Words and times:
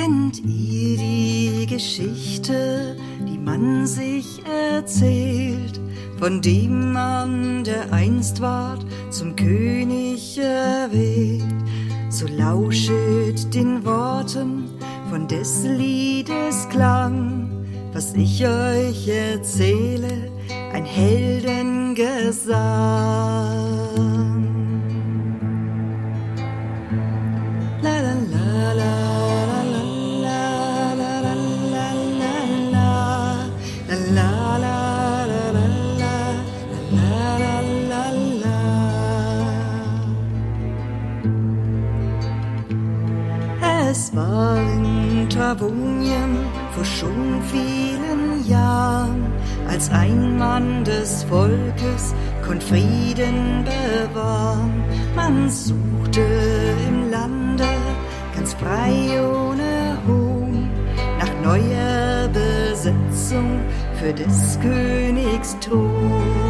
Kennt 0.00 0.38
ihr 0.46 0.96
die 0.96 1.66
Geschichte, 1.66 2.94
die 3.26 3.36
man 3.36 3.84
sich 3.84 4.40
erzählt, 4.46 5.80
von 6.20 6.40
dem 6.40 6.92
Mann, 6.92 7.64
der 7.64 7.92
einst 7.92 8.40
ward 8.40 8.86
zum 9.10 9.34
König 9.34 10.38
erwählt? 10.38 11.42
So 12.10 12.28
lauschet 12.28 13.52
den 13.52 13.84
Worten 13.84 14.68
von 15.10 15.26
des 15.26 15.64
Liedes 15.64 16.68
Klang, 16.68 17.50
was 17.92 18.14
ich 18.14 18.46
euch 18.46 19.08
erzähle, 19.08 20.30
ein 20.72 20.84
Heldengesang. 20.84 23.77
Pavonien 45.48 46.36
vor 46.72 46.84
schon 46.84 47.40
vielen 47.50 48.46
Jahren, 48.46 49.32
als 49.66 49.90
ein 49.90 50.36
Mann 50.36 50.84
des 50.84 51.24
Volkes 51.24 52.14
konnt 52.46 52.62
Frieden 52.62 53.64
bewahren. 53.64 54.84
Man 55.16 55.48
suchte 55.48 56.20
im 56.86 57.10
Lande 57.10 57.64
ganz 58.34 58.52
frei 58.52 59.18
ohne 59.22 59.96
Hohn 60.06 60.68
nach 61.18 61.34
neuer 61.42 62.28
Besetzung 62.28 63.60
für 63.98 64.12
des 64.12 64.58
Königs 64.60 65.56
Thron. 65.60 66.47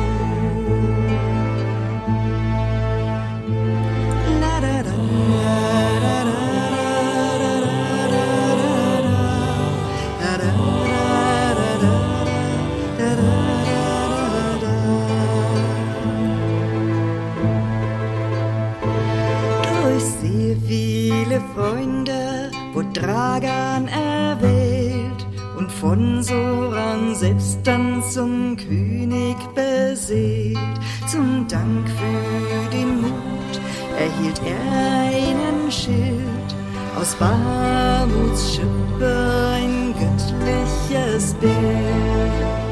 Dragan 23.00 23.86
erwählt 23.88 25.26
und 25.56 25.70
von 25.70 26.22
Soran 26.22 27.14
selbst 27.14 27.60
dann 27.62 28.02
zum 28.02 28.56
König 28.56 29.36
beseelt. 29.54 30.58
Zum 31.06 31.46
Dank 31.46 31.88
für 31.88 32.70
den 32.72 33.02
Mut 33.02 33.60
erhielt 33.98 34.40
er 34.44 34.72
einen 35.10 35.70
Schild 35.70 36.54
aus 36.98 37.14
Bamuts 37.14 38.54
Schippe 38.54 39.52
ein 39.54 39.94
göttliches 39.94 41.34
Bild. 41.34 42.67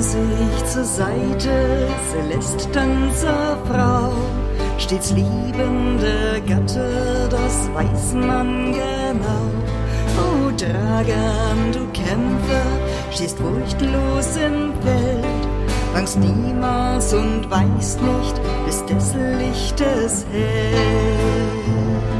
Zur 0.00 0.84
Seite, 0.84 1.88
Celeste 2.12 2.68
Frau. 3.68 4.12
Stets 4.78 5.12
liebende 5.12 6.42
Gatte, 6.46 7.28
das 7.30 7.70
weiß 7.72 8.14
man 8.14 8.72
genau. 8.72 9.50
Oh 10.18 10.50
Dragan, 10.56 11.72
du 11.72 11.86
Kämpfer, 11.92 12.66
stehst 13.10 13.38
furchtlos 13.38 14.36
im 14.36 14.72
Feld, 14.82 15.48
fangst 15.94 16.18
niemals 16.18 17.14
und 17.14 17.50
weißt 17.50 18.00
nicht, 18.02 18.40
bis 18.66 18.84
des 18.84 19.14
Lichtes 19.14 20.26
hell. 20.30 22.15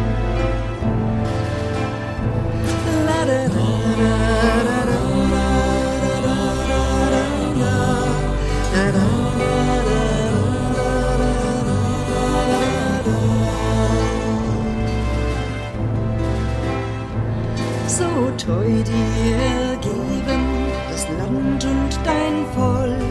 Treu 18.47 18.83
dir 18.83 19.79
geben, 19.81 20.43
das 20.91 21.07
Land 21.19 21.65
und 21.65 21.99
dein 22.05 22.45
Volk, 22.55 23.03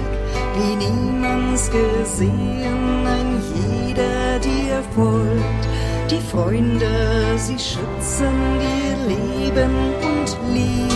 wie 0.56 0.76
niemands 0.76 1.70
gesehen, 1.70 3.06
ein 3.06 3.42
jeder 3.54 4.40
dir 4.40 4.84
folgt. 4.94 5.64
Die 6.10 6.22
Freunde, 6.22 7.38
sie 7.38 7.58
schützen 7.58 8.36
dir 8.60 9.16
Leben 9.16 9.76
und 10.02 10.54
Lieb 10.54 10.94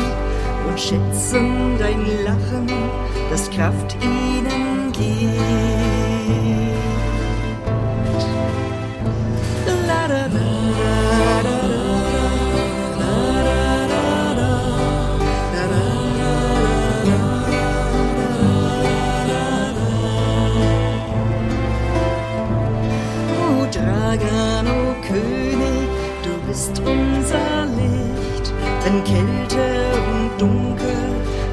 und 0.67 0.79
schätzen 0.79 1.77
dein 1.79 2.05
Lachen, 2.23 2.67
das 3.29 3.49
Kraft 3.49 3.97
ihnen 4.01 4.91
gibt. 4.91 5.98
Wenn 28.89 29.03
Kälte 29.03 29.65
und 30.11 30.41
Dunkel 30.41 30.95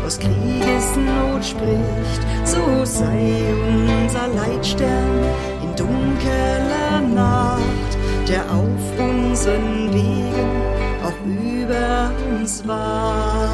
aus 0.06 0.18
Kriegesnot 0.18 1.44
spricht, 1.44 2.22
so 2.44 2.84
sei 2.84 3.42
unser 3.68 4.28
Leitstern 4.28 5.24
in 5.62 5.74
dunkeler 5.76 7.00
Nacht, 7.14 7.98
der 8.28 8.42
auf 8.44 8.98
unseren 8.98 9.92
Wegen 9.92 10.50
auch 11.04 11.26
über 11.26 12.10
uns 12.30 12.66
wacht. 12.66 13.52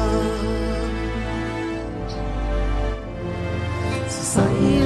So 4.07 4.39
sei 4.39 4.82